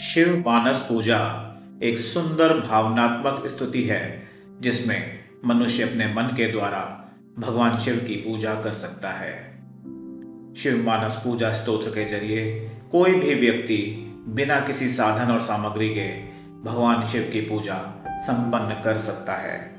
शिव 0.00 0.44
मानस 0.46 0.86
पूजा 0.88 1.18
एक 1.82 1.98
सुंदर 1.98 2.60
भावनात्मक 2.60 3.46
स्तुति 3.46 3.82
है, 3.82 4.22
जिसमें 4.60 5.18
मनुष्य 5.44 5.82
अपने 5.82 6.14
मन 6.14 6.22
के 6.22 6.52
द्वारा 6.52 7.12
भगवान 7.38 7.78
शिव 7.78 7.96
की 7.96 8.16
पूजा 8.16 8.54
कर 8.54 8.74
सकता 8.74 9.10
है। 9.10 9.58
शिव 10.56 10.84
मानस 10.86 11.20
पूजा 11.24 11.52
स्तोत्र 11.52 11.90
के 11.90 12.04
ज़रिए 12.04 12.70
कोई 12.92 13.14
भी 13.14 13.34
व्यक्ति 13.34 14.12
बिना 14.28 14.60
किसी 14.60 14.88
साधन 14.88 15.32
और 15.32 15.40
सामग्री 15.40 15.88
के 15.88 16.22
भगवान 16.70 17.06
शिव 17.06 17.30
की 17.32 17.40
पूजा 17.40 18.04
संपन्न 18.08 18.82
कर 18.84 18.98
सकता 18.98 19.34
है। 19.34 19.74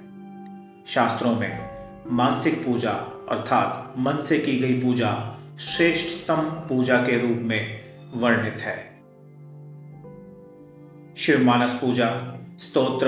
शास्त्रों 0.88 1.36
में 1.36 1.70
मानसिक 2.11 2.65
पूजा 2.65 2.91
अर्थात 3.29 3.93
मन 3.97 4.24
से 4.24 4.39
की 4.39 4.60
गई 4.60 4.82
पूजा 4.82 5.39
श्रेष्ठतम 5.60 6.41
पूजा 6.41 6.97
के 6.97 7.27
रूप 7.27 7.38
में 7.38 7.83
वर्णित 8.13 8.57
है। 8.60 8.96
शिव 11.17 11.43
मानस 11.43 11.73
पूजा, 11.73 12.39
स्तोत्र, 12.59 13.07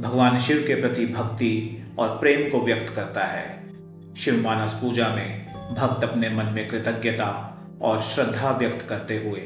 भगवान 0.00 0.38
शिव 0.38 0.64
के 0.66 0.80
प्रति 0.80 1.06
भक्ति 1.06 1.84
और 1.98 2.08
प्रेम 2.08 2.50
को 2.50 2.66
व्यक्त 2.66 2.94
करता 2.94 3.24
है। 3.24 3.64
शिव 4.16 4.42
मानस 4.44 4.72
पूजा 4.72 5.08
में 5.08 5.52
भक्त 5.74 6.04
अपने 6.04 6.30
मन 6.30 6.44
में 6.44 6.68
कृतज्ञता 6.68 7.58
और 7.82 8.02
श्रद्धा 8.02 8.50
व्यक्त 8.50 8.88
करते 8.88 9.18
हुए 9.18 9.40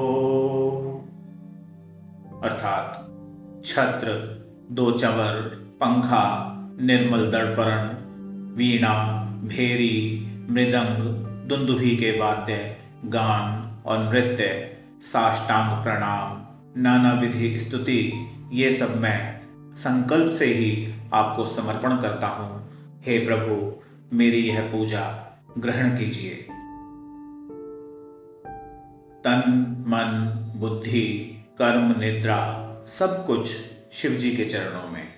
अर्थात 2.45 3.11
छत्र, 3.65 4.11
दो 4.71 4.91
चवर, 4.91 5.41
पंखा, 5.81 6.55
निर्मल 6.81 7.31
दर्पण, 7.31 7.89
वीणा, 8.57 9.15
भेरी, 9.45 10.27
मृदंग, 10.51 11.05
दुंदुभी 11.49 11.97
के 11.97 12.19
वाद्य, 12.19 12.77
गान 13.05 13.73
और 13.87 14.13
नृत्य, 14.13 14.77
साष्टांग 15.01 15.83
प्रणाम, 15.83 16.47
नाना 16.83 17.13
विधि 17.13 17.59
स्तुति, 17.59 18.29
ये 18.53 18.73
सब 18.73 19.01
मैं 19.01 19.41
संकल्प 19.77 20.33
से 20.33 20.47
ही 20.47 20.95
आपको 21.13 21.45
समर्पण 21.45 21.97
करता 21.97 22.27
हूँ। 22.27 22.71
हे 23.07 23.19
प्रभु, 23.19 23.83
मेरी 24.17 24.39
यह 24.39 24.61
पूजा 24.61 25.29
ग्रहण 25.59 25.91
कीजिए। 25.91 26.47
तन, 29.25 29.67
मन, 29.87 30.43
बुद्धि, 30.61 31.39
कर्म, 31.59 32.01
निद्रा, 32.01 32.69
सब 32.87 33.27
कुछ 33.27 33.57
शिव 33.93 34.11
जी 34.11 34.37
के 34.37 34.45
चरणों 34.45 34.93
में। 34.93 35.09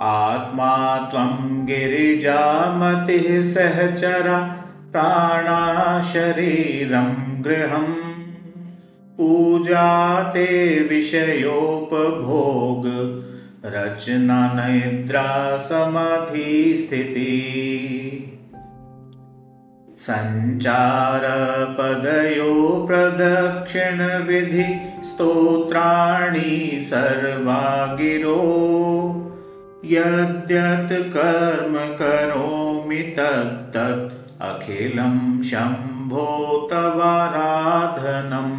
आत्मा 0.00 0.98
त्वं 0.98 1.66
गिरिजामतिः 1.66 3.52
सहचरा 3.54 4.64
प्राणा 4.92 6.02
शरीरं 6.02 7.44
गृहम्। 7.44 7.94
पूजा 9.18 10.22
ते 10.22 10.80
विषयोपभोग, 10.88 12.82
रचना, 13.64 14.68
निद्रा, 14.68 15.56
समाधि, 15.56 16.74
स्थिति। 16.76 17.54
संचार 20.10 21.20
पदयो 21.80 22.84
प्रदक्षिण 22.88 24.26
विधि 24.26 24.80
स्तोत्राणि 25.04 26.80
सर्वा 26.82 27.86
गिरो 27.94 28.44
यद्यत् 29.84 30.92
कर्म 30.92 31.96
करोमि 31.96 32.96
तत्तत् 32.96 34.42
अखिलं 34.42 35.42
शम्भो 35.42 36.68
तवाराधनम् 36.72 38.58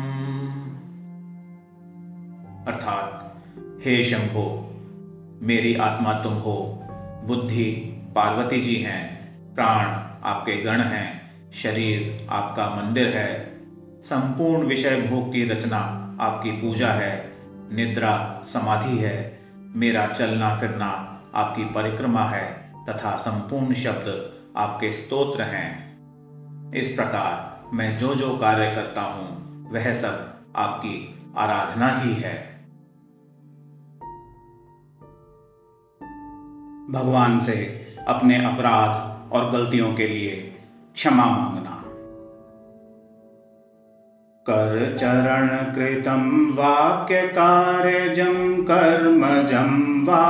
अर्थात, 2.67 3.35
हे 3.85 4.03
शंभो 4.03 4.75
मेरी 5.41 5.75
आत्मा 5.75 6.13
तुम 6.13 6.33
हो। 6.33 6.83
बुद्धि, 7.27 7.65
पार्वती 8.15 8.61
जी 8.61 8.75
हैं। 8.75 9.19
प्राण 9.55 9.85
आपके 10.23 10.51
गण 10.51 10.81
हैं। 10.81 11.28
शरीर 11.53 12.27
आपका 12.29 12.69
मंदिर 12.69 13.07
है। 13.07 13.59
संपूर्ण 14.01 14.67
विषय 14.67 15.01
भोग 15.01 15.33
की 15.33 15.49
रचना 15.49 15.77
आपकी 16.21 16.51
पूजा 16.51 16.91
है। 16.91 17.37
निद्रा 17.71 18.41
समाधि 18.43 18.97
है। 18.97 19.39
मेरा 19.55 20.07
चलना 20.07 20.55
फिरना 20.55 21.21
आपकी 21.35 21.65
परिक्रमा 21.65 22.25
है 22.25 22.73
तथा 22.89 23.17
संपूर्ण 23.17 23.73
शब्द 23.73 24.33
आपके 24.57 24.91
स्तोत्र 24.91 25.41
हैं। 25.41 25.89
इस 26.73 26.89
प्रकार 26.89 27.65
मैं 27.73 27.97
जो 27.97 28.15
जो 28.15 28.37
कार्य 28.37 28.71
करता 28.75 29.01
हूँ, 29.01 29.39
वह 29.71 29.93
सब 29.93 30.39
आपकी 30.55 31.19
आराधना 31.37 31.99
ही 31.99 32.13
है। 32.13 32.65
भगवान 36.89 37.39
से 37.39 37.87
अपने 38.07 38.45
अपराध 38.45 39.09
और 39.31 39.49
गलतियों 39.49 39.93
के 39.93 40.07
लिए 40.07 40.58
क्षमा 40.99 41.25
मांगना। 41.25 41.83
कर 44.49 44.95
चरण 44.99 45.47
कृतं 45.47 46.51
वाक्यकार्यजं 46.51 48.63
कर्मजं 48.63 50.03
वा। 50.03 50.25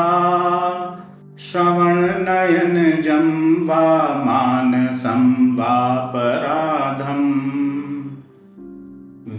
श्रवणनयनजं 1.40 3.68
वा 3.68 4.14
मानसं 4.14 5.54
वापराधम् 5.54 7.40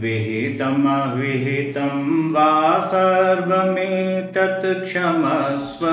विहितमविहितं 0.01 2.33
वा 2.33 2.79
सर्वमेतत् 2.79 4.85
क्षमस्व। 4.85 5.87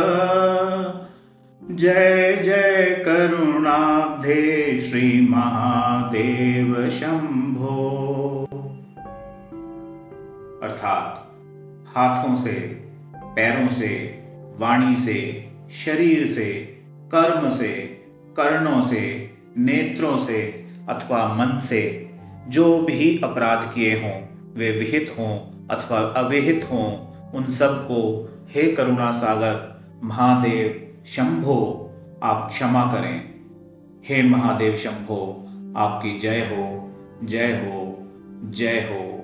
जय 1.72 2.36
जय 2.36 3.04
करुणाब्धे 3.06 4.78
श्रीमहादेव 4.78 6.90
शंभो। 6.90 8.48
अर्थात 10.64 11.34
हाथों 11.88 12.36
से, 12.36 12.86
पैरों 13.16 13.70
से, 13.70 14.24
वाणी 14.60 14.96
से, 14.96 15.50
शरीर 15.72 16.32
से, 16.32 16.80
कर्म 17.12 17.50
से, 17.50 18.02
कर्णों 18.38 18.82
से, 18.82 19.32
नेत्रों 19.58 20.18
से 20.18 20.66
अथवा 20.90 21.34
मन 21.34 21.60
से 21.60 22.10
जो 22.48 22.82
भी 22.82 23.20
अपराध 23.24 23.76
किए 23.76 23.94
हों, 23.94 24.22
वे 24.56 24.72
विहित 24.72 25.16
हों 25.20 25.68
अथवा 25.68 26.00
अविहित 26.00 26.68
हों, 26.72 27.08
उन 27.32 27.50
सबको 27.50 28.30
हे 28.50 28.72
करुणा 28.72 29.12
सागर 29.12 29.82
महादेव 30.04 30.87
शंभो 31.08 31.92
आप 32.24 32.50
क्षमा 32.52 32.92
करें। 32.92 33.36
हे 34.06 34.24
महादेव 34.24 34.76
शंभो 34.76 35.46
आपकी 35.78 36.20
जय 36.20 36.40
हो 36.40 36.92
जय 37.24 37.54
हो 37.54 37.98
जय 38.52 38.80
हो। 38.80 39.17